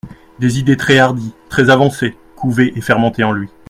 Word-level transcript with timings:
Des 0.39 0.57
idées 0.57 0.77
très 0.77 0.97
hardies, 0.97 1.31
très 1.47 1.69
avancées, 1.69 2.17
couvaient 2.35 2.73
et 2.75 2.81
fermentaient 2.81 3.21
en 3.21 3.33
lui. 3.33 3.51